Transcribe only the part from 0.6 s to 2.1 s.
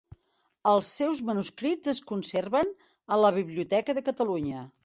Els seus manuscrits es